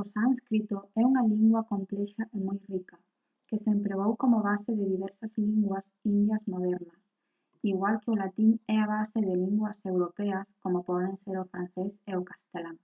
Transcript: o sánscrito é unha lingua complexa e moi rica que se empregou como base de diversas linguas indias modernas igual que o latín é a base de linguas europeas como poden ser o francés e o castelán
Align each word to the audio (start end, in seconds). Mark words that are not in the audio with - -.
o 0.00 0.02
sánscrito 0.14 0.76
é 1.00 1.02
unha 1.10 1.26
lingua 1.32 1.66
complexa 1.72 2.22
e 2.36 2.38
moi 2.46 2.58
rica 2.70 2.96
que 3.48 3.56
se 3.62 3.68
empregou 3.76 4.12
como 4.22 4.44
base 4.48 4.70
de 4.78 4.84
diversas 4.92 5.32
linguas 5.46 5.86
indias 6.16 6.42
modernas 6.52 7.00
igual 7.72 7.94
que 8.02 8.12
o 8.12 8.18
latín 8.22 8.50
é 8.74 8.76
a 8.80 8.90
base 8.94 9.18
de 9.28 9.34
linguas 9.44 9.78
europeas 9.92 10.46
como 10.62 10.86
poden 10.88 11.14
ser 11.22 11.36
o 11.44 11.48
francés 11.52 11.92
e 12.10 12.12
o 12.20 12.26
castelán 12.30 12.76